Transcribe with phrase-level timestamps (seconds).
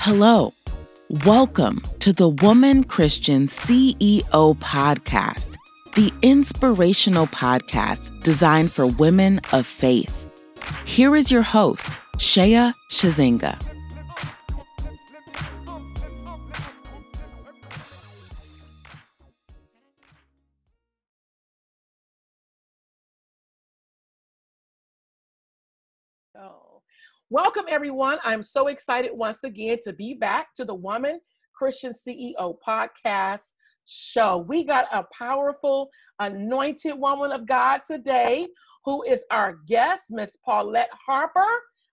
[0.00, 0.54] Hello.
[1.24, 5.56] Welcome to the Woman Christian CEO podcast,
[5.96, 10.30] the inspirational podcast designed for women of faith.
[10.84, 13.60] Here is your host, Shea Shazinga.
[27.30, 28.18] Welcome, everyone.
[28.24, 31.20] I'm so excited once again to be back to the Woman
[31.54, 33.42] Christian CEO podcast
[33.84, 34.38] show.
[34.38, 38.48] We got a powerful, anointed woman of God today
[38.86, 41.50] who is our guest, Miss Paulette Harper,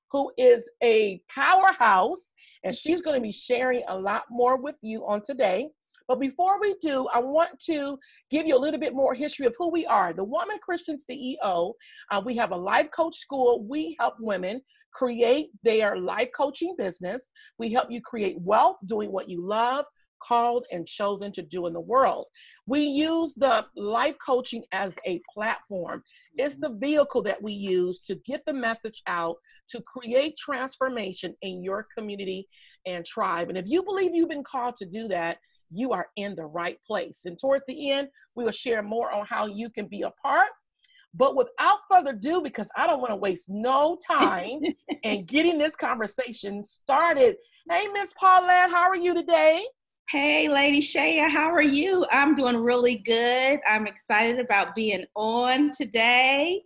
[0.09, 2.31] who is a powerhouse,
[2.63, 5.67] and she's going to be sharing a lot more with you on today.
[6.07, 7.99] But before we do, I want to
[8.29, 10.13] give you a little bit more history of who we are.
[10.13, 11.73] The Woman Christian CEO,
[12.11, 13.65] uh, we have a life coach school.
[13.67, 14.61] We help women
[14.95, 17.31] create their life coaching business.
[17.59, 19.85] We help you create wealth doing what you love,
[20.21, 22.25] called and chosen to do in the world.
[22.65, 26.03] We use the life coaching as a platform.
[26.35, 29.35] It's the vehicle that we use to get the message out
[29.69, 32.47] to create transformation in your community
[32.85, 33.49] and tribe.
[33.49, 35.37] And if you believe you've been called to do that,
[35.71, 37.23] you are in the right place.
[37.25, 40.49] And towards the end, we will share more on how you can be a part
[41.17, 44.59] but without further ado, because I don't want to waste no time
[45.03, 47.35] in getting this conversation started.
[47.69, 49.65] Hey, Miss Paulette, how are you today?
[50.09, 52.05] Hey, Lady Shea, how are you?
[52.11, 53.59] I'm doing really good.
[53.67, 56.61] I'm excited about being on today.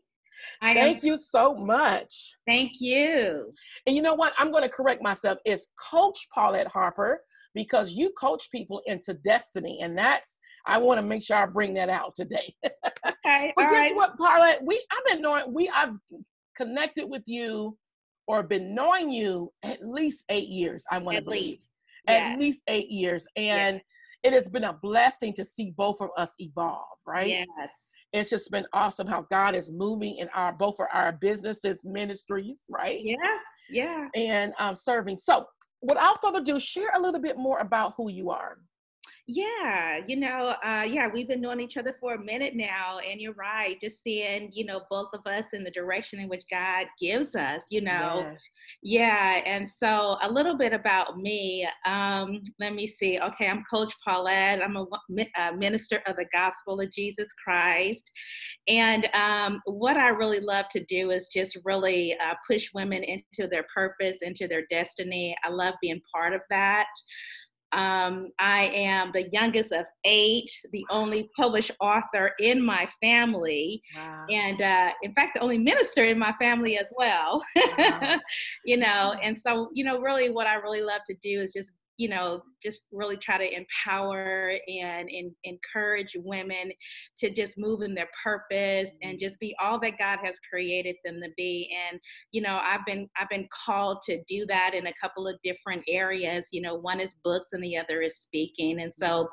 [0.61, 2.35] I Thank am, you so much.
[2.45, 3.49] Thank you.
[3.87, 4.33] And you know what?
[4.37, 5.37] I'm going to correct myself.
[5.45, 7.21] It's Coach Paulette Harper
[7.53, 9.79] because you coach people into destiny.
[9.81, 12.53] And that's, I want to make sure I bring that out today.
[12.65, 13.53] okay.
[13.55, 13.95] but guess right.
[13.95, 14.61] what, Paulette?
[14.63, 15.93] We, I've been knowing, we, I've
[16.55, 17.77] connected with you
[18.27, 21.59] or been knowing you at least eight years, I want to believe.
[22.07, 23.27] At least eight years.
[23.35, 23.81] And
[24.23, 27.45] it has been a blessing to see both of us evolve, right?
[27.57, 27.85] Yes.
[28.11, 32.63] It's just been awesome how God is moving in our both for our businesses, ministries,
[32.69, 32.99] right?
[33.01, 33.41] Yes.
[33.69, 34.07] Yeah.
[34.15, 35.17] And um, serving.
[35.17, 35.45] So
[35.81, 38.57] without further ado, share a little bit more about who you are.
[39.31, 43.21] Yeah, you know, uh, yeah, we've been knowing each other for a minute now, and
[43.21, 43.79] you're right.
[43.79, 47.61] Just seeing, you know, both of us in the direction in which God gives us,
[47.69, 48.25] you know.
[48.25, 48.41] Yes.
[48.81, 51.67] Yeah, and so a little bit about me.
[51.85, 53.19] Um, let me see.
[53.19, 54.63] Okay, I'm Coach Paulette.
[54.63, 54.87] I'm a,
[55.37, 58.09] a minister of the gospel of Jesus Christ,
[58.67, 63.47] and um, what I really love to do is just really uh, push women into
[63.47, 65.35] their purpose, into their destiny.
[65.43, 66.87] I love being part of that.
[67.71, 74.25] Um, I am the youngest of eight, the only published author in my family, wow.
[74.29, 77.43] and uh, in fact, the only minister in my family as well.
[77.55, 78.19] Wow.
[78.65, 81.71] you know, and so you know, really, what I really love to do is just
[81.99, 86.71] you know, just really try to empower and, and encourage women
[87.17, 89.27] to just move in their purpose and mm-hmm.
[89.27, 91.69] just be all that God has created them to be.
[91.91, 91.99] And,
[92.31, 95.83] you know, I've been I've been called to do that in a couple of different
[95.89, 96.47] areas.
[96.53, 98.79] You know, one is books and the other is speaking.
[98.79, 99.27] And so, mm-hmm.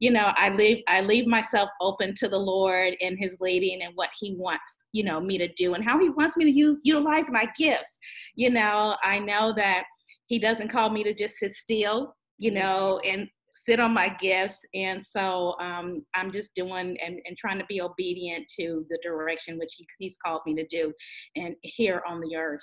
[0.00, 3.92] you know, I leave I leave myself open to the Lord and his leading and
[3.94, 6.80] what he wants, you know, me to do and how he wants me to use
[6.82, 7.96] utilize my gifts.
[8.34, 9.84] You know, I know that
[10.28, 14.60] he doesn't call me to just sit still, you know, and sit on my gifts.
[14.74, 19.58] And so um, I'm just doing and, and trying to be obedient to the direction
[19.58, 20.92] which he, he's called me to do
[21.34, 22.62] and here on the earth.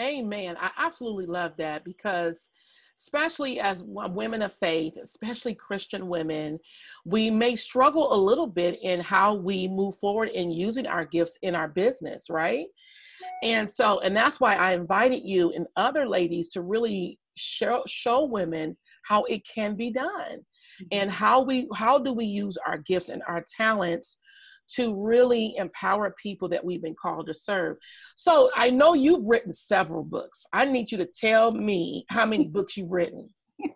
[0.00, 0.56] Amen.
[0.60, 2.50] I absolutely love that because
[2.98, 6.58] especially as women of faith, especially Christian women,
[7.04, 11.38] we may struggle a little bit in how we move forward in using our gifts
[11.42, 12.66] in our business, right?
[13.42, 18.24] And so, and that's why I invited you and other ladies to really show show
[18.24, 20.84] women how it can be done mm-hmm.
[20.92, 24.18] and how we how do we use our gifts and our talents
[24.66, 27.76] to really empower people that we've been called to serve.
[28.16, 30.46] So I know you've written several books.
[30.52, 33.28] I need you to tell me how many books you've written.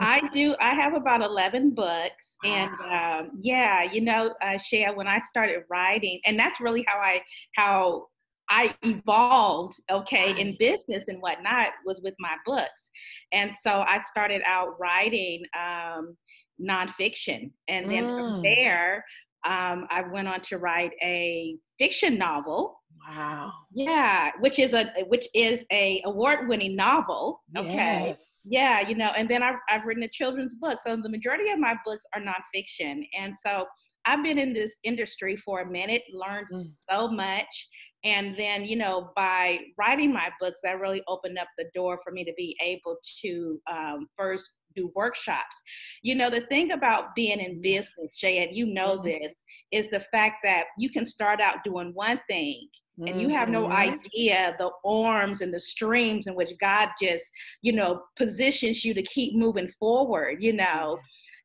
[0.00, 0.54] I do.
[0.60, 2.36] I have about 11 books.
[2.44, 6.98] And um, yeah, you know, uh, Shea, when I started writing, and that's really how
[6.98, 7.22] I,
[7.54, 8.06] how
[8.48, 12.90] I evolved, okay, in business and whatnot was with my books.
[13.32, 16.16] And so I started out writing um,
[16.60, 17.50] nonfiction.
[17.68, 18.18] And then mm.
[18.18, 19.04] from there,
[19.44, 22.80] um, I went on to write a fiction novel.
[23.08, 23.52] Wow.
[23.72, 27.42] Yeah, which is a which is a award-winning novel.
[27.56, 28.06] Okay.
[28.06, 28.40] Yes.
[28.44, 30.78] Yeah, you know, and then I've I've written a children's book.
[30.84, 33.06] So the majority of my books are nonfiction.
[33.16, 33.66] And so
[34.06, 36.64] I've been in this industry for a minute, learned mm.
[36.90, 37.68] so much,
[38.06, 42.12] And then, you know, by writing my books, that really opened up the door for
[42.12, 45.60] me to be able to um, first do workshops.
[46.02, 49.08] You know, the thing about being in business, Shea, and you know mm-hmm.
[49.08, 49.34] this,
[49.72, 52.68] is the fact that you can start out doing one thing
[53.04, 53.72] and you have no mm-hmm.
[53.72, 57.24] idea the arms and the streams in which God just,
[57.60, 60.98] you know, positions you to keep moving forward, you know.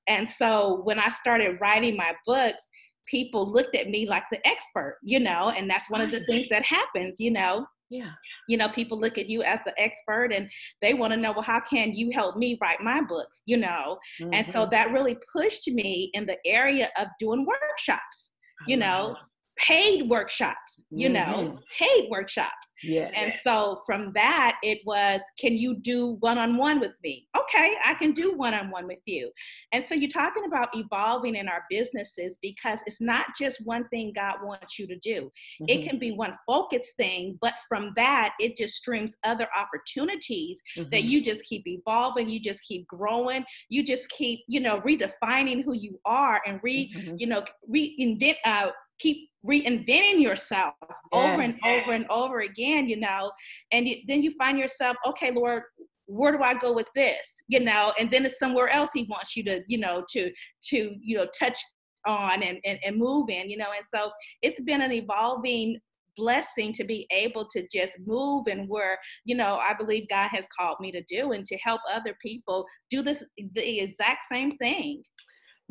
[0.08, 2.70] And so when I started writing my books,
[3.12, 6.48] people looked at me like the expert, you know, and that's one of the things
[6.50, 7.68] that happens, you know.
[7.90, 8.12] Yeah.
[8.48, 10.50] You know, people look at you as the expert and
[10.82, 14.00] they want to know, well, how can you help me write my books, you know?
[14.22, 14.34] Mm-hmm.
[14.34, 14.72] And so mm-hmm.
[14.72, 18.32] that really pushed me in the area of doing workshops,
[18.66, 19.18] you know,
[19.62, 21.32] paid workshops, you mm-hmm.
[21.32, 22.72] know, paid workshops.
[22.84, 23.14] Yes.
[23.16, 27.28] And so from that, it was, can you do one on one with me?
[27.38, 29.32] Okay, I can do one on one with you.
[29.72, 34.14] And so you're talking about evolving in our businesses because it's not just one thing
[34.16, 35.32] God wants you to do.
[35.62, 35.66] Mm-hmm.
[35.68, 40.90] It can be one focused thing, but from that, it just streams other opportunities mm-hmm.
[40.90, 45.64] that you just keep evolving, you just keep growing, you just keep, you know, redefining
[45.64, 47.16] who you are and re, mm-hmm.
[47.20, 52.98] you know, reinvent, uh, keep reinventing yourself yes, over and over and over again, you
[52.98, 53.32] know,
[53.72, 55.64] and you, then you find yourself, okay, Lord,
[56.06, 57.34] where do I go with this?
[57.48, 60.32] You know, and then it's somewhere else he wants you to, you know, to,
[60.70, 61.58] to, you know, touch
[62.06, 64.12] on and, and, and move in, you know, and so
[64.42, 65.80] it's been an evolving
[66.18, 70.46] blessing to be able to just move and where you know i believe god has
[70.60, 73.24] called me to do and to help other people do this
[73.56, 75.02] the exact same thing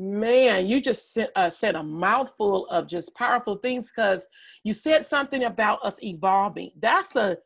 [0.02, 4.26] Man, you just said, uh, said a mouthful of just powerful things because
[4.64, 6.70] you said something about us evolving.
[6.80, 7.38] That's the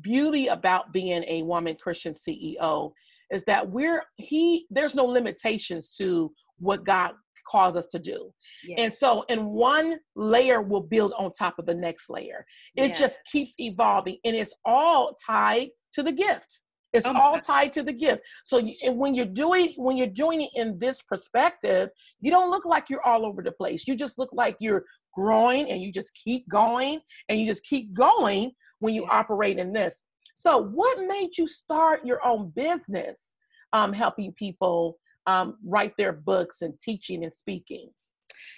[0.00, 2.92] beauty about being a woman Christian CEO
[3.30, 7.12] is that we're he there's no limitations to what God
[7.46, 8.32] calls us to do.
[8.66, 8.78] Yes.
[8.78, 12.46] And so and one layer will build on top of the next layer.
[12.74, 12.98] It yes.
[12.98, 16.62] just keeps evolving and it's all tied to the gift.
[16.92, 18.22] It's oh all tied to the gift.
[18.44, 21.90] So you, when you're doing when you're doing it in this perspective,
[22.20, 23.86] you don't look like you're all over the place.
[23.86, 24.84] You just look like you're
[25.14, 29.18] growing and you just keep going and you just keep going when you yeah.
[29.18, 30.04] operate in this.
[30.34, 33.36] So what made you start your own business
[33.72, 37.90] um, helping people um, write their books and teaching and speaking?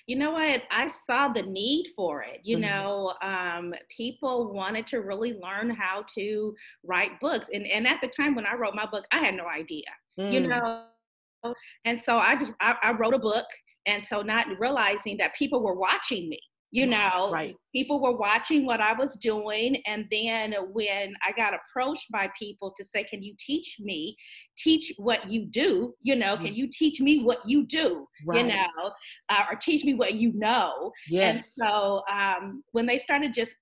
[0.06, 2.66] You know what i saw the need for it you mm-hmm.
[2.66, 6.54] know um, people wanted to really learn how to
[6.84, 9.46] write books and, and at the time when i wrote my book i had no
[9.46, 9.84] idea
[10.18, 10.32] mm.
[10.32, 10.84] you know
[11.84, 13.46] and so i just I, I wrote a book
[13.86, 18.66] and so not realizing that people were watching me you know right people were watching
[18.66, 23.22] what i was doing and then when i got approached by people to say can
[23.22, 24.16] you teach me
[24.56, 26.56] teach what you do you know can mm.
[26.56, 28.40] you teach me what you do right.
[28.40, 28.92] you know
[29.30, 31.36] uh, or teach me what you know yes.
[31.36, 33.54] and so um, when they started just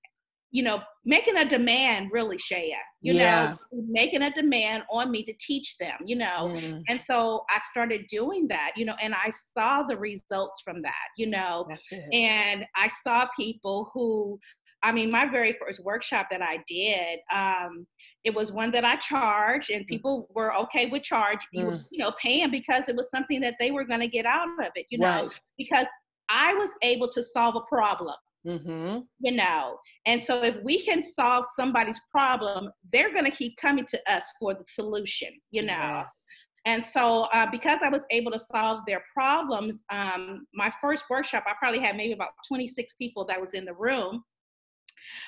[0.51, 3.55] you know, making a demand really, Shaya, you yeah.
[3.71, 6.45] know, making a demand on me to teach them, you know.
[6.45, 6.83] Mm.
[6.87, 11.07] And so I started doing that, you know, and I saw the results from that,
[11.17, 11.67] you know.
[12.13, 14.39] And I saw people who,
[14.83, 17.85] I mean, my very first workshop that I did, um,
[18.23, 19.87] it was one that I charged, and mm.
[19.87, 21.83] people were okay with charge, you, mm.
[21.91, 24.71] you know, paying because it was something that they were going to get out of
[24.75, 25.87] it, you know, because
[26.29, 28.15] I was able to solve a problem.
[28.47, 28.99] Mm-hmm.
[29.19, 33.85] You know, and so if we can solve somebody's problem, they're going to keep coming
[33.85, 35.73] to us for the solution, you know.
[35.73, 36.23] Yes.
[36.67, 41.45] And so, uh, because I was able to solve their problems, um, my first workshop,
[41.47, 44.23] I probably had maybe about 26 people that was in the room,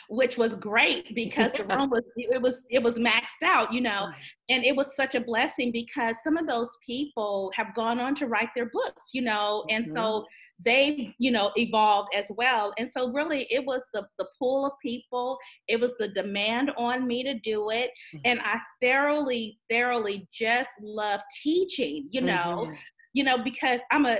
[0.10, 4.10] which was great because the room was it was it was maxed out, you know.
[4.50, 8.28] And it was such a blessing because some of those people have gone on to
[8.28, 9.94] write their books, you know, and mm-hmm.
[9.94, 10.26] so
[10.66, 14.72] they you know evolved as well and so really it was the the pool of
[14.82, 15.38] people
[15.68, 18.20] it was the demand on me to do it mm-hmm.
[18.26, 22.74] and i thoroughly thoroughly just love teaching you know mm-hmm.
[23.14, 24.20] you know because i'm a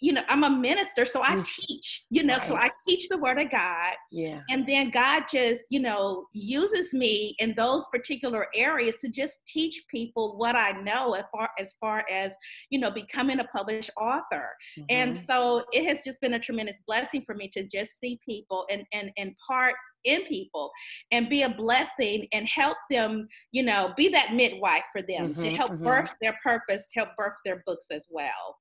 [0.00, 1.44] you know, I'm a minister, so I mm.
[1.44, 2.48] teach, you know, right.
[2.48, 3.92] so I teach the word of God.
[4.10, 4.40] Yeah.
[4.48, 9.82] And then God just, you know, uses me in those particular areas to just teach
[9.90, 12.32] people what I know as far as far as,
[12.70, 14.48] you know, becoming a published author.
[14.78, 14.84] Mm-hmm.
[14.88, 18.64] And so it has just been a tremendous blessing for me to just see people
[18.70, 20.70] and and and part in people
[21.12, 25.40] and be a blessing and help them, you know, be that midwife for them mm-hmm,
[25.40, 25.84] to help mm-hmm.
[25.84, 28.56] birth their purpose, help birth their books as well.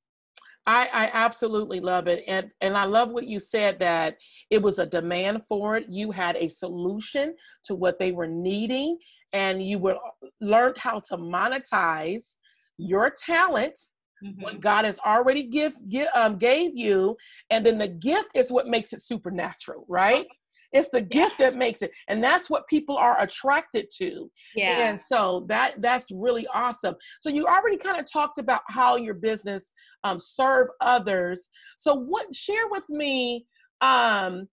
[0.65, 2.23] I, I absolutely love it.
[2.27, 4.17] And, and I love what you said that
[4.49, 5.87] it was a demand for it.
[5.89, 8.97] You had a solution to what they were needing,
[9.33, 9.97] and you were
[10.41, 12.35] learned how to monetize
[12.77, 13.79] your talent
[14.23, 14.41] Mm-hmm.
[14.41, 17.15] what God has already give, give um, gave you,
[17.49, 20.27] and then the gift is what makes it supernatural, right?
[20.71, 21.91] It's the gift that makes it.
[22.07, 24.29] And that's what people are attracted to.
[24.55, 24.89] Yeah.
[24.89, 26.95] And so that that's really awesome.
[27.19, 29.73] So you already kind of talked about how your business
[30.03, 31.49] um, serve others.
[31.77, 33.45] So what share with me
[33.81, 34.47] um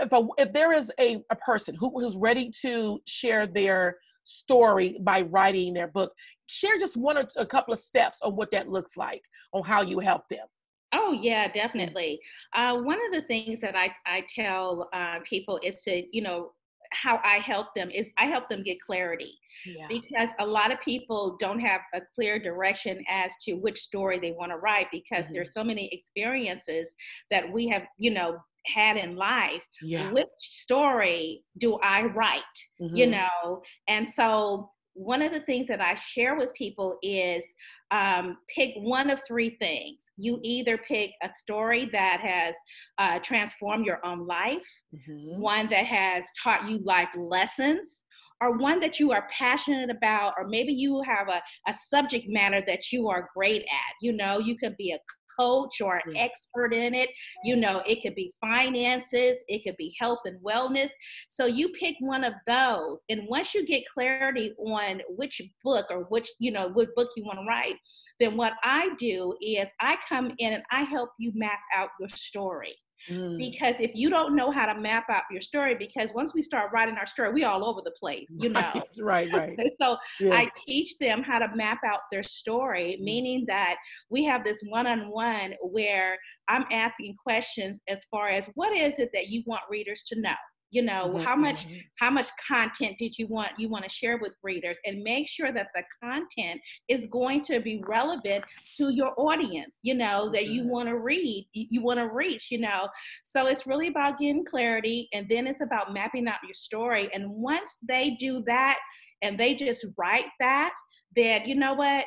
[0.00, 4.98] if a, if there is a, a person who, who's ready to share their story
[5.02, 6.12] by writing their book,
[6.46, 9.22] share just one or a couple of steps on what that looks like,
[9.52, 10.46] on how you help them.
[10.92, 12.20] Oh yeah, definitely.
[12.54, 16.52] Uh, one of the things that I I tell uh, people is to you know
[16.92, 19.38] how I help them is I help them get clarity.
[19.66, 19.86] Yeah.
[19.88, 24.32] Because a lot of people don't have a clear direction as to which story they
[24.32, 25.34] want to write because mm-hmm.
[25.34, 26.94] there's so many experiences
[27.30, 29.62] that we have, you know, had in life.
[29.82, 30.10] Yeah.
[30.12, 32.42] Which story do I write?
[32.80, 32.96] Mm-hmm.
[32.96, 37.44] You know, and so one of the things that I share with people is
[37.92, 40.02] um, pick one of three things.
[40.16, 42.54] You either pick a story that has
[42.98, 45.40] uh, transformed your own life, mm-hmm.
[45.40, 48.02] one that has taught you life lessons,
[48.40, 51.40] or one that you are passionate about, or maybe you have a,
[51.70, 53.94] a subject matter that you are great at.
[54.02, 54.98] You know, you could be a
[55.38, 57.10] coach or an expert in it.
[57.44, 60.90] You know, it could be finances, it could be health and wellness.
[61.28, 63.02] So you pick one of those.
[63.08, 67.24] And once you get clarity on which book or which, you know, what book you
[67.24, 67.76] want to write,
[68.20, 72.08] then what I do is I come in and I help you map out your
[72.08, 72.76] story.
[73.10, 73.38] Mm.
[73.38, 76.72] Because if you don't know how to map out your story, because once we start
[76.72, 78.82] writing our story, we all over the place, you know.
[78.98, 79.58] right, right.
[79.80, 80.34] so yeah.
[80.34, 83.04] I teach them how to map out their story, mm.
[83.04, 83.76] meaning that
[84.10, 89.28] we have this one-on-one where I'm asking questions as far as what is it that
[89.28, 90.34] you want readers to know?
[90.70, 91.76] You know mm-hmm, how much mm-hmm.
[91.98, 95.52] how much content did you want you want to share with readers and make sure
[95.52, 98.44] that the content is going to be relevant
[98.76, 102.50] to your audience you know that you want to read you, you want to reach
[102.50, 102.88] you know.
[103.24, 107.28] So it's really about getting clarity and then it's about mapping out your story and
[107.28, 108.78] once they do that
[109.22, 110.72] and they just write that
[111.16, 112.04] then you know what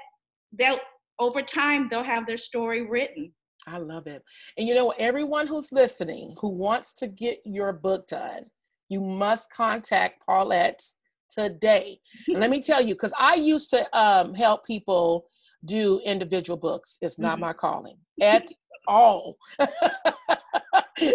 [0.53, 0.79] they'll
[1.19, 3.31] over time they'll have their story written
[3.67, 4.23] I love it.
[4.57, 8.45] And you know, everyone who's listening who wants to get your book done,
[8.89, 10.81] you must contact Paulette
[11.29, 11.99] today.
[12.27, 15.25] let me tell you, because I used to um, help people
[15.65, 16.97] do individual books.
[17.01, 17.41] It's not mm-hmm.
[17.41, 18.47] my calling at
[18.87, 19.37] all.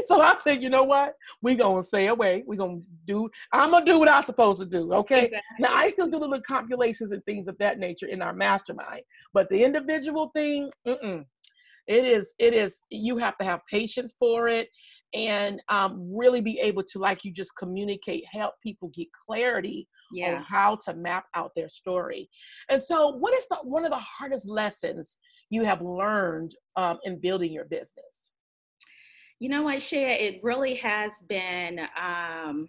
[0.07, 1.15] so I said, you know what?
[1.43, 2.45] We're gonna stay away.
[2.47, 4.93] We're gonna do, I'm gonna do what I'm supposed to do.
[4.95, 5.27] Okay.
[5.27, 5.41] Exactly.
[5.59, 9.03] Now I still do the little compilations and things of that nature in our mastermind.
[9.33, 11.25] But the individual thing, mm-mm,
[11.87, 14.69] it is it is you have to have patience for it
[15.15, 20.35] and um, really be able to like you just communicate help people get clarity yeah.
[20.35, 22.29] on how to map out their story
[22.71, 25.19] and so what is the one of the hardest lessons
[25.51, 28.33] you have learned um, in building your business
[29.39, 32.67] you know what Shea, it really has been um,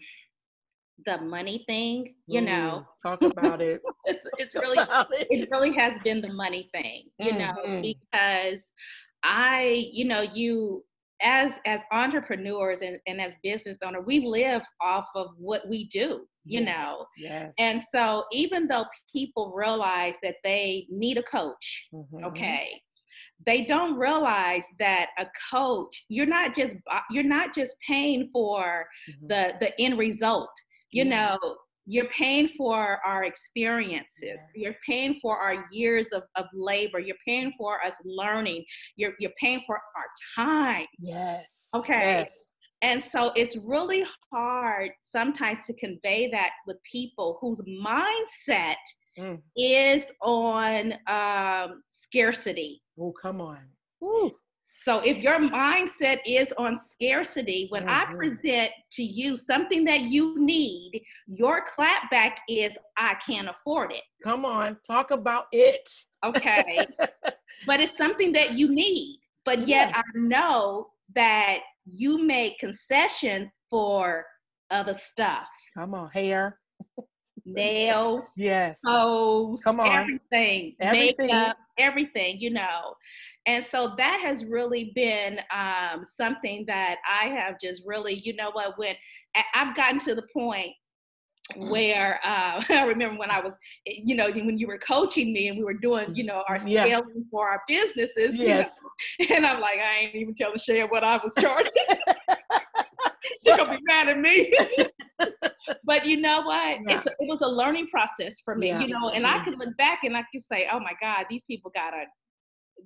[1.06, 5.28] the money thing you mm, know talk about it it's, it's really it.
[5.30, 5.50] it.
[5.52, 7.40] really has been the money thing you mm-hmm.
[7.40, 8.72] know because
[9.24, 10.84] I, you know, you
[11.22, 16.28] as as entrepreneurs and, and as business owner, we live off of what we do,
[16.46, 17.06] you yes, know.
[17.18, 17.54] Yes.
[17.60, 22.24] And so even though people realize that they need a coach, mm-hmm.
[22.26, 22.80] okay,
[23.46, 26.76] they don't realize that a coach you're not just
[27.12, 29.28] you're not just paying for mm-hmm.
[29.28, 30.50] the the end result
[30.92, 31.12] you yes.
[31.12, 31.56] know
[31.88, 34.40] you're paying for our experiences yes.
[34.54, 38.64] you're paying for our years of, of labor you're paying for us learning
[38.98, 42.52] you're, you're paying for our time yes okay yes.
[42.82, 48.76] and so it's really hard sometimes to convey that with people whose mindset
[49.18, 49.42] mm.
[49.56, 53.60] is on um, scarcity oh come on
[54.04, 54.32] Ooh.
[54.88, 58.14] So if your mindset is on scarcity, when mm-hmm.
[58.14, 64.04] I present to you something that you need, your clapback is I can't afford it.
[64.24, 65.90] Come on, talk about it.
[66.24, 66.88] Okay.
[67.68, 69.20] but it's something that you need.
[69.44, 69.98] But yet yes.
[69.98, 74.26] I know that you make concessions for
[74.72, 75.48] other stuff.
[75.78, 76.60] Come on, hair.
[77.46, 82.94] Nails, yes, clothes, come on, everything, everything, makeup, everything, you know.
[83.48, 88.52] And so that has really been um, something that I have just really, you know
[88.52, 88.94] what, when
[89.56, 90.74] I've gotten to the point
[91.56, 93.54] where uh, I remember when I was,
[93.88, 96.60] eh, you know, when you were coaching me and we were doing, you know, our
[96.60, 97.22] scaling yeah.
[97.32, 98.36] for our businesses.
[98.36, 98.76] Yes.
[99.18, 99.36] You know?
[99.38, 101.72] And I'm like, I ain't even telling Shea what I was charging.
[103.42, 104.54] She's gonna be mad at me.
[105.86, 106.80] but you know what?
[106.88, 107.02] Yeah.
[107.06, 108.82] A, it was a learning process for me, yeah.
[108.82, 111.44] you know, and I can look back and I can say, oh my God, these
[111.44, 112.04] people got a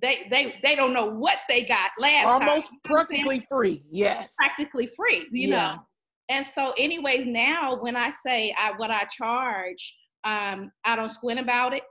[0.00, 2.78] they they they don't know what they got last almost time.
[2.84, 5.74] practically free yes practically free you yeah.
[5.74, 5.78] know
[6.32, 11.38] and so, anyways, now when I say I, what I charge, um, I don't squint
[11.38, 11.82] about it.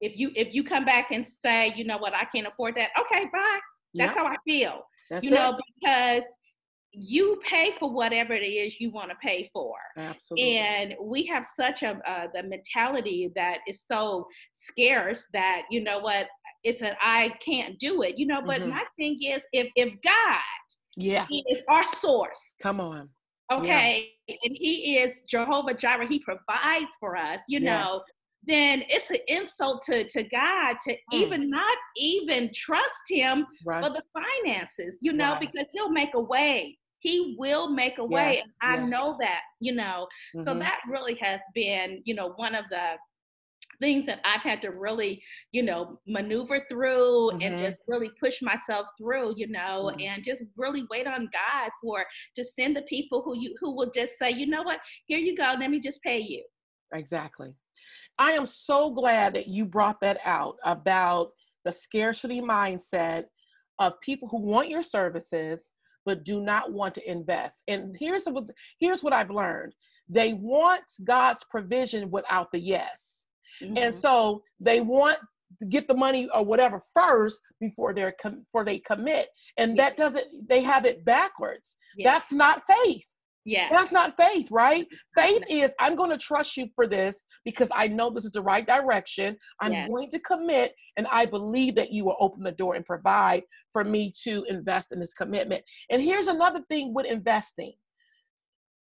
[0.00, 2.90] If you if you come back and say, you know what, I can't afford that,
[3.00, 3.58] okay, bye.
[3.94, 4.80] That's how I feel.
[5.08, 5.34] That's you it.
[5.34, 6.24] know, because
[6.90, 9.76] you pay for whatever it is you want to pay for.
[9.96, 10.56] Absolutely.
[10.56, 16.00] And we have such a uh, the mentality that is so scarce that you know
[16.00, 16.26] what
[16.64, 18.18] it's an I can't do it.
[18.18, 18.70] You know, but mm-hmm.
[18.70, 20.40] my thing is if if God
[20.96, 22.40] yeah is our source.
[22.62, 23.08] Come on.
[23.52, 24.36] Okay, yeah.
[24.42, 26.08] and He is Jehovah Jireh.
[26.08, 27.40] He provides for us.
[27.46, 27.86] You yes.
[27.86, 28.02] know,
[28.46, 30.96] then it's an insult to, to God to mm.
[31.12, 33.84] even not even trust him right.
[33.84, 35.40] for the finances, you know, right.
[35.40, 36.78] because he'll make a way.
[37.00, 38.36] He will make a way.
[38.36, 38.88] Yes, I yes.
[38.88, 40.06] know that, you know.
[40.34, 40.42] Mm-hmm.
[40.42, 42.94] So that really has been, you know, one of the
[43.84, 45.22] things that I've had to really,
[45.52, 47.42] you know, maneuver through mm-hmm.
[47.42, 50.00] and just really push myself through, you know, mm-hmm.
[50.00, 52.02] and just really wait on God for
[52.36, 55.36] to send the people who you who will just say, you know what, here you
[55.36, 56.42] go, let me just pay you.
[56.94, 57.52] Exactly.
[58.18, 61.32] I am so glad that you brought that out about
[61.66, 63.24] the scarcity mindset
[63.78, 65.72] of people who want your services
[66.06, 67.62] but do not want to invest.
[67.68, 68.44] And here's what
[68.78, 69.74] here's what I've learned.
[70.08, 73.23] They want God's provision without the yes.
[73.62, 73.78] Mm-hmm.
[73.78, 75.18] And so they want
[75.60, 79.28] to get the money or whatever first before they're com- before they commit.
[79.56, 81.76] And that doesn't they have it backwards.
[81.96, 82.06] Yes.
[82.06, 83.04] That's not faith.
[83.46, 83.68] Yeah.
[83.70, 84.86] That's not faith, right?
[85.16, 88.42] Faith is I'm going to trust you for this because I know this is the
[88.42, 89.36] right direction.
[89.60, 89.88] I'm yes.
[89.88, 93.42] going to commit and I believe that you will open the door and provide
[93.72, 95.62] for me to invest in this commitment.
[95.90, 97.74] And here's another thing with investing.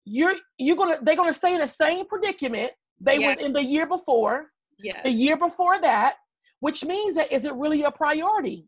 [0.03, 3.37] You're you're going to they're going to stay in the same predicament they yes.
[3.37, 4.47] was in the year before.
[4.81, 5.01] Yeah.
[5.03, 6.15] The year before that,
[6.59, 8.67] which means that is it really a priority?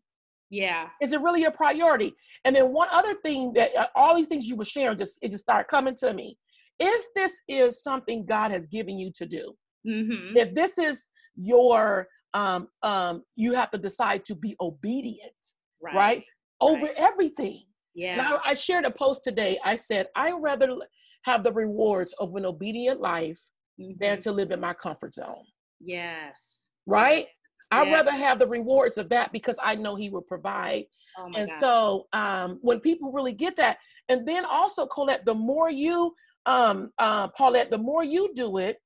[0.50, 0.90] Yeah.
[1.02, 2.14] Is it really a priority?
[2.44, 5.32] And then one other thing that uh, all these things you were sharing just it
[5.32, 6.38] just started coming to me.
[6.80, 9.54] If this is something God has given you to do,
[9.88, 10.36] mm-hmm.
[10.36, 15.34] if this is your um um you have to decide to be obedient,
[15.82, 15.96] right?
[15.96, 16.24] right?
[16.60, 16.96] Over right.
[16.98, 17.64] everything.
[17.94, 18.16] Yeah.
[18.16, 19.58] Now, I shared a post today.
[19.64, 20.76] I said I rather
[21.24, 23.40] have the rewards of an obedient life
[23.80, 23.94] mm-hmm.
[24.00, 25.44] than to live in my comfort zone.
[25.84, 26.68] Yes.
[26.86, 27.28] Right?
[27.72, 30.86] I'd rather have the rewards of that because I know he will provide.
[31.18, 31.60] Oh and God.
[31.60, 33.78] so um, when people really get that,
[34.10, 36.14] and then also Colette, the more you,
[36.46, 38.78] um, uh, Paulette, the more you do it,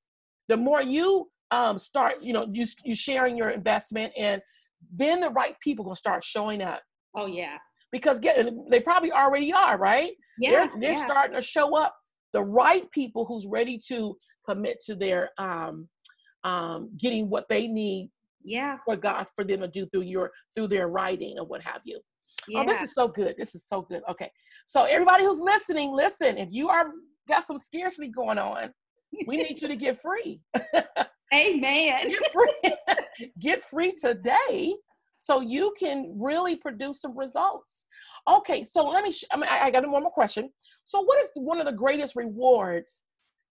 [0.50, 4.42] the more you um, start, you know, you you sharing your investment, and
[4.94, 6.82] then the right people gonna start showing up.
[7.16, 7.58] Oh yeah.
[7.92, 10.12] Because get, they probably already are, right?
[10.38, 10.52] Yeah.
[10.52, 11.06] They're, they're yeah.
[11.06, 11.96] starting to show up.
[12.34, 15.88] The right people who's ready to commit to their um,
[16.46, 18.10] um, getting what they need
[18.44, 18.78] yeah.
[18.86, 22.00] for god for them to do through your through their writing or what have you.
[22.48, 22.62] Yeah.
[22.62, 23.36] oh this is so good.
[23.38, 24.02] This is so good.
[24.10, 24.32] Okay.
[24.66, 26.92] So everybody who's listening listen if you are
[27.28, 28.72] got some scarcity going on
[29.28, 30.42] we need you to get free.
[31.34, 32.00] Amen.
[32.10, 32.74] Get free.
[33.40, 34.74] Get free today
[35.22, 37.86] so you can really produce some results.
[38.30, 38.64] Okay.
[38.64, 40.50] So let me sh- I, mean, I, I got one more question.
[40.86, 43.04] So what is one of the greatest rewards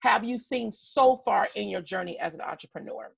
[0.04, 3.10] have you seen so far in your journey as an entrepreneur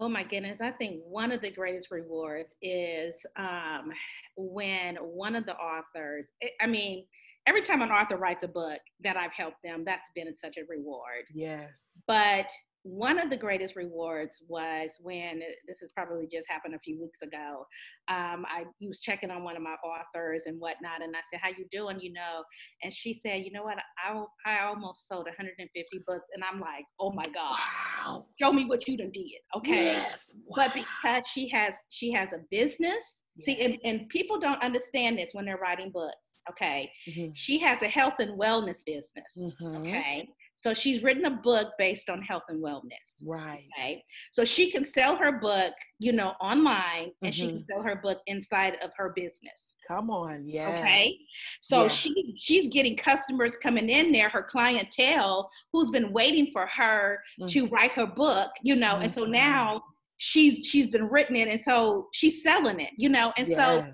[0.00, 0.60] Oh my goodness.
[0.60, 3.92] I think one of the greatest rewards is um,
[4.36, 7.04] when one of the authors, eh, I mean,
[7.46, 10.62] every time an author writes a book that I've helped them, that's been such a
[10.68, 11.26] reward.
[11.32, 12.02] Yes.
[12.08, 12.50] But
[12.84, 17.20] one of the greatest rewards was when this has probably just happened a few weeks
[17.22, 17.64] ago.
[18.08, 21.50] Um, I was checking on one of my authors and whatnot, and I said, "How
[21.50, 22.42] you doing?" You know,
[22.82, 23.78] and she said, "You know what?
[24.04, 27.56] I I almost sold 150 books," and I'm like, "Oh my god!
[28.04, 28.26] Wow.
[28.40, 29.84] Show me what you done did." Okay.
[29.84, 30.34] Yes.
[30.46, 30.54] Wow.
[30.56, 33.22] But because she has she has a business.
[33.36, 33.46] Yes.
[33.46, 36.32] See, and, and people don't understand this when they're writing books.
[36.50, 36.90] Okay.
[37.08, 37.30] Mm-hmm.
[37.34, 39.32] She has a health and wellness business.
[39.38, 39.76] Mm-hmm.
[39.76, 40.28] Okay.
[40.62, 43.16] So she's written a book based on health and wellness.
[43.26, 43.66] Right.
[43.76, 44.04] Okay.
[44.30, 47.30] So she can sell her book, you know, online and mm-hmm.
[47.32, 47.64] she can mm-hmm.
[47.68, 49.74] sell her book inside of her business.
[49.88, 50.78] Come on, yeah.
[50.78, 51.18] Okay.
[51.60, 51.88] So yeah.
[51.88, 57.46] she's she's getting customers coming in there, her clientele who's been waiting for her mm-hmm.
[57.48, 59.02] to write her book, you know, mm-hmm.
[59.02, 59.32] and so mm-hmm.
[59.32, 59.82] now
[60.18, 63.56] she's she's been written it and so she's selling it, you know, and yes.
[63.58, 63.84] so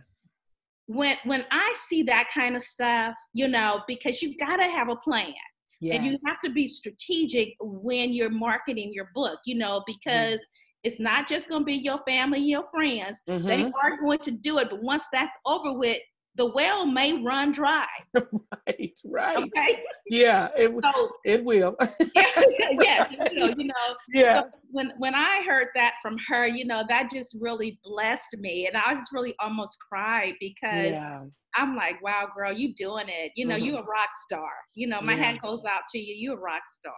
[0.88, 4.90] when when I see that kind of stuff, you know, because you've got to have
[4.90, 5.32] a plan.
[5.80, 5.96] Yes.
[5.96, 10.84] And you have to be strategic when you're marketing your book, you know, because mm-hmm.
[10.84, 13.20] it's not just going to be your family and your friends.
[13.28, 13.46] Mm-hmm.
[13.46, 14.70] They are going to do it.
[14.70, 15.98] But once that's over with,
[16.38, 17.86] the well may run dry.
[18.14, 19.36] right, right.
[19.36, 19.82] Okay.
[20.06, 21.76] Yeah, it, so, it will.
[22.14, 22.24] yeah,
[22.80, 23.96] yes, it will, you know.
[24.14, 24.42] Yeah.
[24.42, 28.66] So when when I heard that from her, you know, that just really blessed me.
[28.66, 31.24] And I just really almost cried because yeah.
[31.56, 33.32] I'm like, wow, girl, you doing it.
[33.34, 33.64] You know, mm-hmm.
[33.64, 34.50] you a rock star.
[34.76, 35.32] You know, my yeah.
[35.32, 36.14] hat goes out to you.
[36.14, 36.94] You a rock star.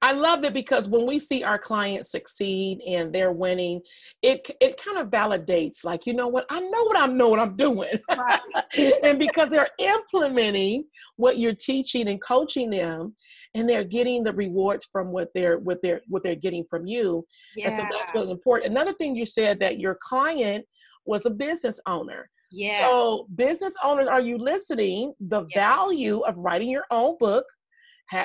[0.00, 3.80] I love it because when we see our clients succeed and they're winning,
[4.22, 7.40] it it kind of validates, like, you know what, I know what I know what
[7.40, 7.98] I'm doing.
[8.16, 8.40] Right.
[9.02, 10.84] and because they're implementing
[11.16, 13.14] what you're teaching and coaching them,
[13.54, 17.26] and they're getting the rewards from what they're what they're what they're getting from you.
[17.56, 17.66] Yeah.
[17.66, 18.70] And so that's what's important.
[18.70, 20.64] Another thing you said that your client
[21.06, 22.30] was a business owner.
[22.52, 22.86] Yeah.
[22.86, 25.12] So business owners, are you listening?
[25.20, 25.74] The yeah.
[25.74, 27.44] value of writing your own book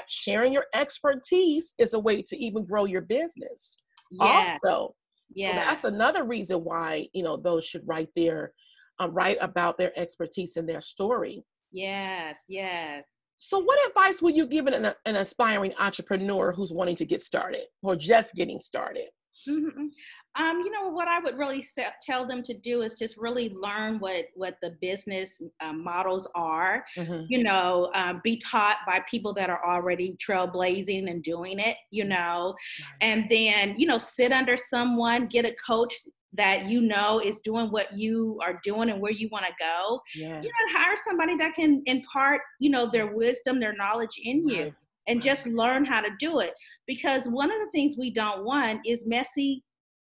[0.08, 3.78] sharing your expertise is a way to even grow your business.
[4.12, 4.58] Yeah.
[4.64, 4.96] Also,
[5.34, 5.50] yeah.
[5.50, 8.54] So that's another reason why you know those should write their
[9.00, 11.44] um, write about their expertise and their story.
[11.72, 12.40] Yes.
[12.48, 13.04] Yes.
[13.40, 17.64] So, what advice would you give an, an aspiring entrepreneur who's wanting to get started
[17.82, 19.10] or just getting started?
[19.48, 19.88] Mm-hmm.
[20.36, 21.66] Um, you know what I would really
[22.02, 26.84] tell them to do is just really learn what what the business uh, models are.
[26.98, 27.26] Mm-hmm.
[27.30, 31.78] You know, um, be taught by people that are already trailblazing and doing it.
[31.92, 32.98] You know, right.
[33.02, 35.96] and then you know sit under someone, get a coach
[36.36, 40.02] that you know is doing what you are doing and where you want to go.
[40.16, 40.42] Yeah.
[40.42, 44.56] You know, hire somebody that can impart you know their wisdom, their knowledge in right.
[44.56, 44.76] you.
[45.06, 45.26] And right.
[45.26, 46.54] just learn how to do it.
[46.88, 49.62] Because one of the things we don't want is messy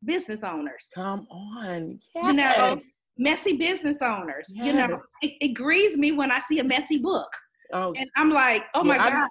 [0.06, 0.90] business owners.
[0.94, 2.00] Come on.
[2.16, 2.26] Yes.
[2.26, 2.80] You know,
[3.18, 4.48] messy business owners.
[4.54, 4.66] Yes.
[4.66, 7.30] You know, it, it, grieves me when I see a messy book.
[7.74, 7.94] Oh.
[7.98, 9.30] And I'm like, oh yeah, my I'm, God,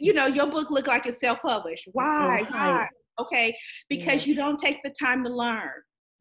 [0.00, 1.88] you know, your book look like it's self-published.
[1.92, 2.26] Why?
[2.26, 2.50] Right.
[2.50, 2.88] Why?
[3.18, 3.56] Okay.
[3.88, 4.30] Because yeah.
[4.30, 5.70] you don't take the time to learn.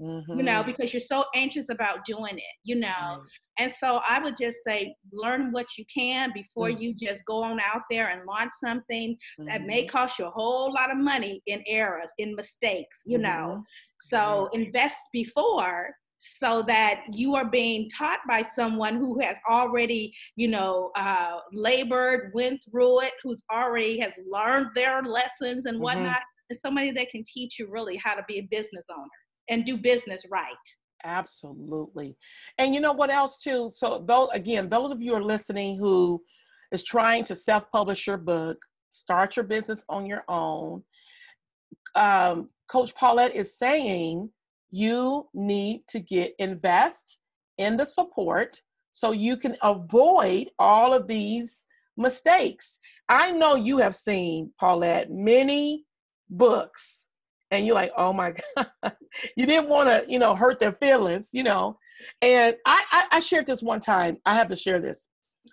[0.02, 0.38] Mm-hmm.
[0.38, 2.88] You know, because you're so anxious about doing it, you know.
[2.90, 3.20] Right.
[3.60, 6.82] And so I would just say, learn what you can before mm-hmm.
[6.82, 9.46] you just go on out there and launch something mm-hmm.
[9.46, 9.96] that may mm-hmm.
[9.96, 13.30] cost you a whole lot of money in errors, in mistakes, you know.
[13.30, 13.62] Mm-hmm.
[14.02, 15.96] So invest before
[16.40, 22.32] so that you are being taught by someone who has already, you know, uh, labored,
[22.34, 25.84] went through it, who's already has learned their lessons and mm-hmm.
[25.84, 29.08] whatnot, and somebody that can teach you really how to be a business owner
[29.50, 30.54] and do business right.
[31.06, 32.16] Absolutely.
[32.58, 33.70] And you know what else too?
[33.74, 36.22] So though again, those of you are listening who
[36.72, 38.58] is trying to self-publish your book,
[38.90, 40.84] start your business on your own.
[41.96, 44.30] Um, Coach Paulette is saying
[44.72, 47.20] you need to get invest
[47.58, 51.66] in the support so you can avoid all of these
[51.98, 52.80] mistakes.
[53.10, 55.86] I know you have seen Paulette many
[56.30, 57.03] books
[57.54, 58.96] and you're like, oh my God,
[59.38, 61.78] you didn't want to, you know, hurt their feelings, you know.
[62.22, 64.18] And I, I, I, shared this one time.
[64.26, 65.06] I have to share this.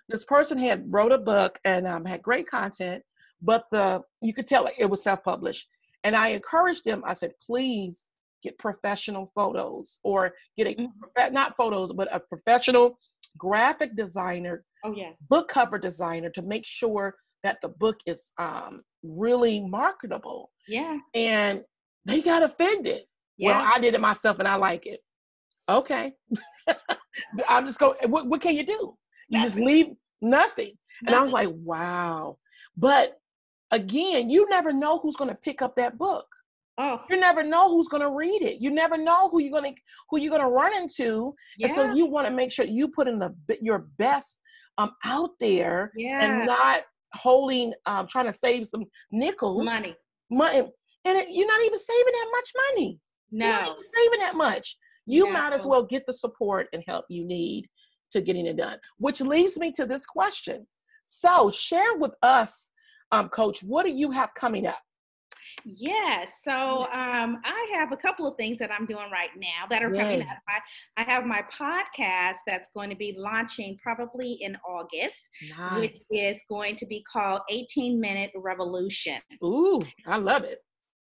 [0.09, 3.03] This person had wrote a book and um, had great content,
[3.41, 5.67] but the you could tell it was self-published.
[6.03, 7.03] And I encouraged them.
[7.05, 8.09] I said, please
[8.43, 11.33] get professional photos or get a mm-hmm.
[11.33, 12.97] not photos, but a professional
[13.37, 18.83] graphic designer, oh yeah, book cover designer to make sure that the book is um,
[19.03, 20.51] really marketable.
[20.67, 20.97] Yeah.
[21.13, 21.63] And
[22.05, 23.03] they got offended.
[23.37, 23.61] Yeah.
[23.61, 25.01] Well, I did it myself and I like it.
[25.69, 26.13] Okay.
[27.47, 28.97] I'm just going, what, what can you do?
[29.29, 29.51] You nothing.
[29.51, 29.87] just leave
[30.21, 30.73] nothing.
[30.73, 30.77] nothing.
[31.07, 32.37] And I was like, wow.
[32.77, 33.17] But
[33.71, 36.27] again, you never know who's going to pick up that book.
[36.77, 37.01] Oh.
[37.09, 38.61] You never know who's going to read it.
[38.61, 41.35] You never know who you're going to who you're going to run into.
[41.57, 41.67] Yeah.
[41.67, 44.39] And so you want to make sure you put in the your best
[44.77, 46.23] um out there yeah.
[46.23, 46.83] and not
[47.13, 49.65] holding um trying to save some nickels.
[49.65, 49.95] Money.
[50.29, 50.69] Money
[51.05, 52.99] and it, you're not even saving that much money.
[53.31, 54.77] No, you're not even saving that much.
[55.05, 55.33] You no.
[55.33, 57.67] might as well get the support and help you need
[58.11, 58.77] to getting it done.
[58.97, 60.67] Which leads me to this question.
[61.03, 62.69] So, share with us,
[63.11, 64.79] um, Coach, what do you have coming up?
[65.65, 66.39] Yes.
[66.43, 69.91] So um, I have a couple of things that I'm doing right now that are
[69.91, 70.37] coming up.
[70.47, 75.79] I, I, have my podcast that's going to be launching probably in August, nice.
[75.79, 79.19] which is going to be called 18 Minute Revolution.
[79.43, 80.59] Ooh, I love it.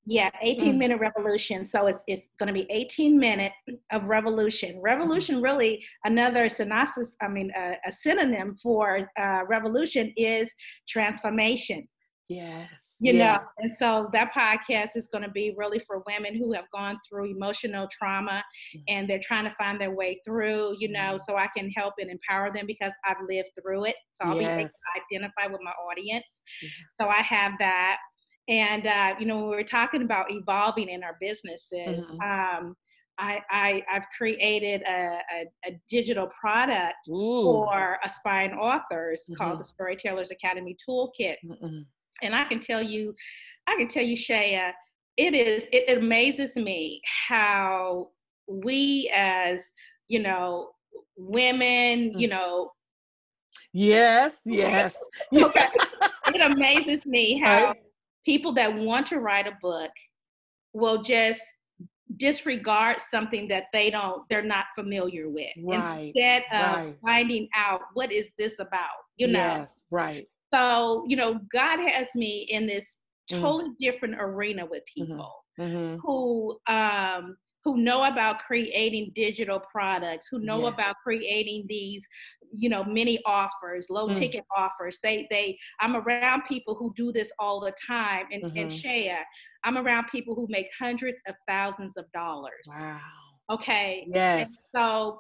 [0.10, 0.78] Yeah, 18 mm.
[0.78, 1.66] minute revolution.
[1.66, 3.52] So it's, it's going to be 18 minute
[3.92, 4.76] of revolution.
[4.76, 4.82] Mm-hmm.
[4.82, 10.50] Revolution, really, another synopsis, I mean, a, a synonym for uh, revolution is
[10.88, 11.90] transformation.
[12.30, 12.98] Yes.
[13.00, 13.34] You yeah.
[13.34, 16.98] know, and so that podcast is going to be really for women who have gone
[17.08, 18.44] through emotional trauma
[18.76, 18.80] mm-hmm.
[18.88, 21.18] and they're trying to find their way through, you know, mm-hmm.
[21.18, 23.96] so I can help and empower them because I've lived through it.
[24.14, 24.48] So I'll yes.
[24.48, 26.42] be able to identify with my audience.
[26.64, 27.04] Mm-hmm.
[27.04, 27.98] So I have that.
[28.48, 32.22] And, uh, you know, when we were talking about evolving in our businesses, mm-hmm.
[32.22, 32.76] um,
[33.18, 37.44] I, I have created a, a, a, digital product Ooh.
[37.44, 39.36] for aspiring authors mm-hmm.
[39.36, 41.36] called the Storytellers Academy Toolkit.
[41.46, 41.84] mm
[42.22, 43.14] And I can tell you,
[43.68, 44.72] I can tell you, Shaya,
[45.18, 48.10] it is it, amazes me how
[48.48, 49.68] we as
[50.08, 50.70] you know
[51.18, 52.20] women, mm.
[52.20, 52.72] you know.
[53.74, 54.96] Yes, yes.
[55.34, 55.68] okay.
[56.28, 57.74] it amazes me how
[58.28, 59.92] people that want to write a book
[60.74, 61.42] will just
[62.18, 66.96] disregard something that they don't they're not familiar with right, instead of right.
[67.06, 72.08] finding out what is this about you know yes right so you know god has
[72.16, 73.00] me in this
[73.32, 73.40] mm.
[73.42, 73.76] totally mm.
[73.80, 75.12] different arena with mm-hmm.
[75.12, 75.98] people mm-hmm.
[75.98, 77.36] who um
[77.68, 80.74] who know about creating digital products who know yes.
[80.74, 82.08] about creating these
[82.56, 84.16] you know many offers low mm.
[84.16, 88.58] ticket offers they they i'm around people who do this all the time and, mm-hmm.
[88.58, 89.20] and share
[89.66, 93.02] i'm around people who make hundreds of thousands of dollars wow
[93.52, 95.20] okay yes and so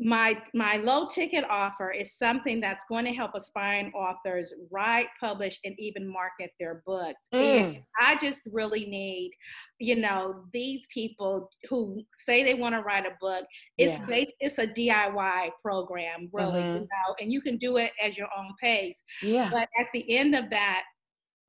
[0.00, 5.58] my my low ticket offer is something that's going to help aspiring authors write publish
[5.64, 7.38] and even market their books mm.
[7.38, 9.30] and i just really need
[9.78, 13.44] you know these people who say they want to write a book
[13.78, 14.06] it's yeah.
[14.06, 16.74] based, it's a diy program really mm-hmm.
[16.74, 20.04] you know and you can do it as your own pace yeah but at the
[20.16, 20.82] end of that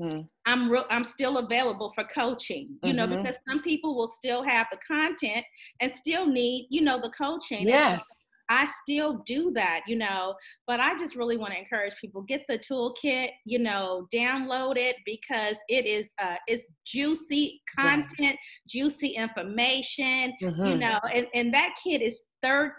[0.01, 0.27] Mm.
[0.45, 2.97] I'm real, I'm still available for coaching, you mm-hmm.
[2.97, 5.45] know, because some people will still have the content
[5.79, 7.65] and still need, you know, the coaching.
[7.65, 8.24] Yes.
[8.49, 10.35] I still do that, you know,
[10.67, 14.97] but I just really want to encourage people get the toolkit, you know, download it
[15.05, 20.65] because it is uh it's juicy content, juicy information, mm-hmm.
[20.65, 22.71] you know, and, and that kit is $37.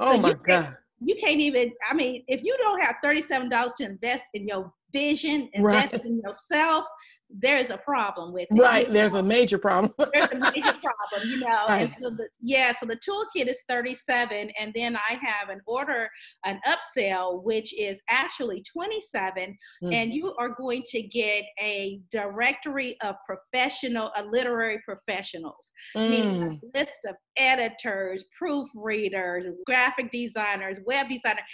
[0.00, 0.76] Oh so my God.
[1.00, 5.48] You can't even, I mean, if you don't have $37 to invest in your vision,
[5.52, 6.04] invest right.
[6.04, 6.84] in yourself,
[7.30, 8.60] there's a problem with it.
[8.60, 9.92] Right, there's a major problem.
[10.12, 11.66] there's a major problem, you know.
[11.68, 11.90] Right.
[12.00, 16.08] So the, yeah, so the toolkit is 37, and then I have an order,
[16.44, 19.94] an upsell, which is actually 27, mm.
[19.94, 26.10] and you are going to get a directory of professional, a literary professionals, mm.
[26.10, 31.44] meaning a list of editors, proofreaders, graphic designers, web designers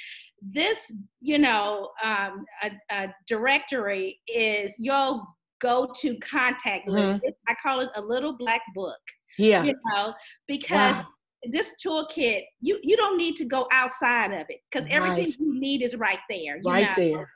[0.52, 5.22] this you know um, a, a, directory is your
[5.60, 7.22] go-to contact list.
[7.22, 7.28] Mm-hmm.
[7.48, 9.00] I call it a little black book.
[9.38, 9.64] Yeah.
[9.64, 10.14] You know,
[10.46, 11.06] because wow.
[11.50, 15.38] this toolkit, you you don't need to go outside of it because everything right.
[15.38, 16.60] you need is right there.
[16.64, 17.04] right know?
[17.04, 17.30] there.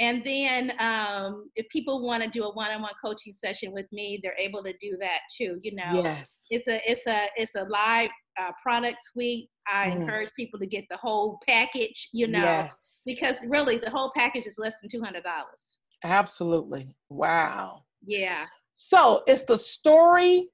[0.00, 4.36] And then um, if people want to do a one-on-one coaching session with me, they're
[4.36, 5.58] able to do that too.
[5.62, 8.10] You know, yes, it's a it's a it's a live
[8.40, 9.48] uh, product suite.
[9.72, 10.00] I mm.
[10.00, 12.08] encourage people to get the whole package.
[12.12, 13.02] You know, yes.
[13.06, 15.78] because really the whole package is less than two hundred dollars.
[16.04, 16.94] Absolutely.
[17.08, 17.84] Wow.
[18.06, 18.44] Yeah.
[18.74, 20.48] So it's the story.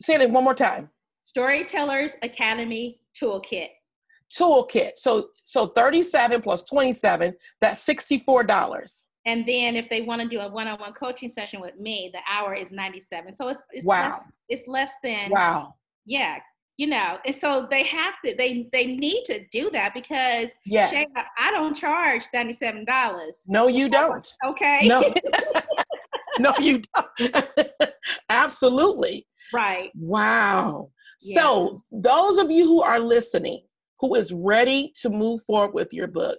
[0.00, 0.90] Say it one more time.
[1.22, 3.68] Storytellers Academy Toolkit.
[4.36, 4.92] Toolkit.
[4.96, 9.06] So so 37 plus 27, that's $64.
[9.26, 12.54] And then if they want to do a one-on-one coaching session with me, the hour
[12.54, 13.36] is 97.
[13.36, 14.10] So it's, it's wow.
[14.10, 15.74] Less, it's less than wow.
[16.04, 16.38] Yeah,
[16.76, 21.08] you know and so they have to they they need to do that because yes.
[21.38, 22.84] I don't charge $97
[23.48, 24.26] no you don't.
[24.44, 24.86] okay?
[24.86, 25.02] No.
[26.40, 27.68] No you don't.
[28.28, 29.24] Absolutely.
[29.52, 29.92] Right.
[29.94, 30.90] Wow.
[31.22, 31.40] Yeah.
[31.40, 33.62] so those of you who are listening
[34.00, 36.38] who is ready to move forward with your book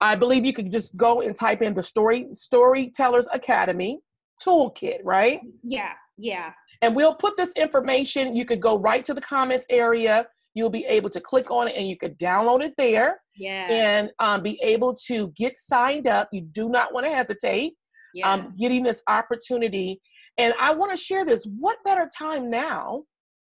[0.00, 4.00] i believe you could just go and type in the story storytellers academy
[4.44, 5.40] toolkit right?
[5.62, 6.52] Yeah yeah.
[6.80, 8.34] And we'll put this information.
[8.34, 10.26] You could go right to the comments area.
[10.54, 13.20] You'll be able to click on it and you could download it there.
[13.36, 13.66] Yeah.
[13.70, 16.28] And um, be able to get signed up.
[16.32, 17.74] You do not want to hesitate.
[18.14, 18.30] Yeah.
[18.30, 20.00] Um, getting this opportunity.
[20.36, 21.46] And I want to share this.
[21.58, 23.04] What better time now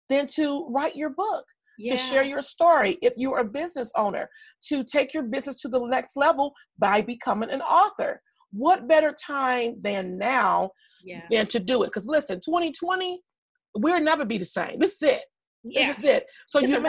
[0.10, 1.46] than to write your book?
[1.80, 1.94] Yeah.
[1.94, 4.28] to share your story if you're a business owner
[4.68, 8.20] to take your business to the next level by becoming an author
[8.52, 10.72] what better time than now
[11.04, 11.24] yeah.
[11.30, 11.88] than to do it?
[11.88, 13.22] Because listen, 2020,
[13.76, 14.80] we'll never be the same.
[14.80, 15.22] This is it.
[15.64, 15.94] Yeah.
[15.94, 16.26] This is it.
[16.48, 16.82] So it's you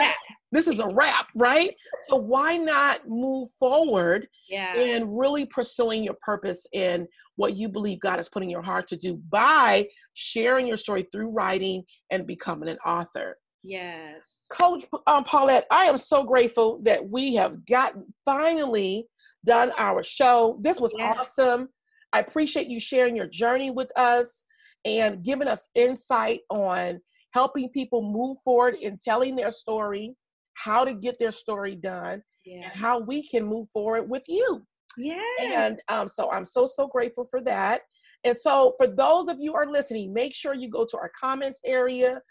[0.51, 1.75] this is a wrap, right?
[2.07, 4.75] So why not move forward yeah.
[4.75, 8.97] in really pursuing your purpose in what you believe God is putting your heart to
[8.97, 13.37] do by sharing your story through writing and becoming an author.
[13.63, 14.37] Yes.
[14.51, 19.07] Coach um, Paulette, I am so grateful that we have gotten finally
[19.45, 20.59] done our show.
[20.61, 21.13] This was yeah.
[21.17, 21.69] awesome.
[22.13, 24.45] I appreciate you sharing your journey with us
[24.85, 26.99] and giving us insight on
[27.33, 30.15] helping people move forward in telling their story,
[30.55, 32.63] how to get their story done, yeah.
[32.63, 34.61] and how we can move forward with you.
[34.97, 35.21] Yeah.
[35.39, 37.81] And um, so I'm so, so grateful for that.
[38.23, 41.61] And so, for those of you are listening, make sure you go to our comments
[41.65, 42.21] area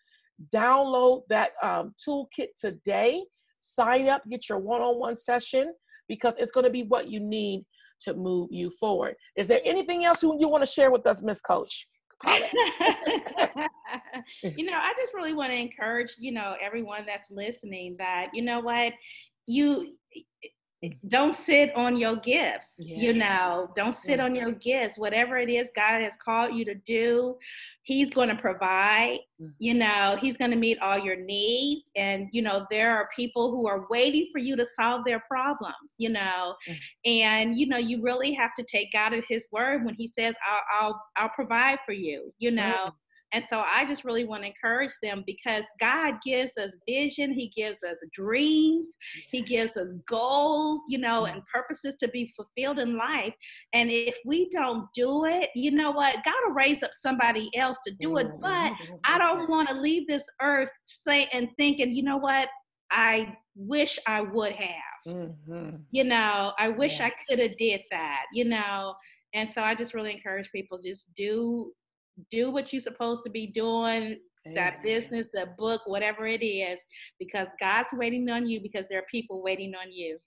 [0.54, 3.24] download that um, toolkit today.
[3.58, 5.72] Sign up, get your one on one session
[6.08, 7.64] because it's going to be what you need
[8.00, 9.14] to move you forward.
[9.36, 11.86] Is there anything else you, you want to share with us, Miss Coach?
[12.26, 12.40] you
[14.64, 18.60] know, I just really want to encourage, you know, everyone that's listening that, you know
[18.60, 18.92] what,
[19.46, 19.94] you
[21.08, 23.00] don't sit on your gifts yes.
[23.00, 26.74] you know don't sit on your gifts whatever it is god has called you to
[26.74, 27.36] do
[27.82, 29.48] he's going to provide mm-hmm.
[29.58, 33.50] you know he's going to meet all your needs and you know there are people
[33.50, 37.10] who are waiting for you to solve their problems you know mm-hmm.
[37.10, 40.34] and you know you really have to take god at his word when he says
[40.48, 42.90] i'll i'll, I'll provide for you you know mm-hmm.
[43.32, 47.48] And so I just really want to encourage them because God gives us vision, He
[47.48, 48.88] gives us dreams,
[49.30, 51.34] He gives us goals, you know, mm-hmm.
[51.34, 53.34] and purposes to be fulfilled in life.
[53.72, 56.16] And if we don't do it, you know what?
[56.24, 58.28] God will raise up somebody else to do it.
[58.28, 58.40] Mm-hmm.
[58.40, 58.94] But mm-hmm.
[59.04, 62.48] I don't want to leave this earth saying and thinking, you know what?
[62.90, 64.98] I wish I would have.
[65.06, 65.76] Mm-hmm.
[65.90, 67.12] You know, I wish yes.
[67.12, 68.94] I could have did that, you know.
[69.34, 71.72] And so I just really encourage people just do
[72.30, 74.54] do what you're supposed to be doing Amen.
[74.54, 76.80] that business the book whatever it is
[77.18, 80.18] because god's waiting on you because there are people waiting on you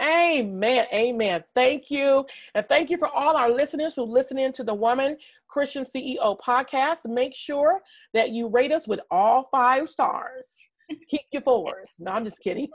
[0.00, 0.86] Amen.
[0.92, 1.42] Amen.
[1.54, 2.24] Thank you.
[2.54, 5.16] And thank you for all our listeners who listen in to the Woman
[5.48, 7.06] Christian CEO podcast.
[7.06, 7.80] Make sure
[8.14, 10.68] that you rate us with all five stars.
[11.08, 11.94] Keep your fours.
[11.98, 12.68] No, I'm just kidding.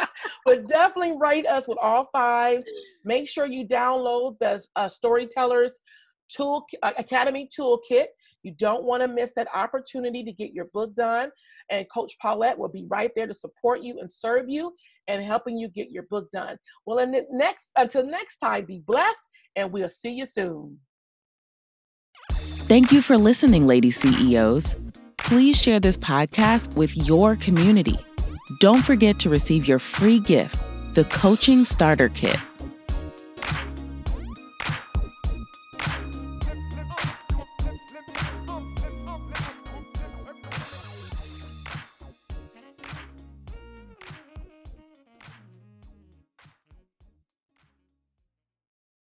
[0.46, 2.66] but definitely rate us with all fives.
[3.04, 5.80] Make sure you download the uh, Storytellers
[6.34, 8.06] Tool uh, Academy Toolkit.
[8.42, 11.30] You don't want to miss that opportunity to get your book done.
[11.70, 14.72] And Coach Paulette will be right there to support you and serve you
[15.08, 16.56] and helping you get your book done.
[16.86, 20.78] Well, and next until next time, be blessed, and we'll see you soon.
[22.30, 24.76] Thank you for listening, lady CEOs.
[25.16, 27.98] Please share this podcast with your community.
[28.58, 30.56] Don't forget to receive your free gift,
[30.94, 32.38] the Coaching Starter Kit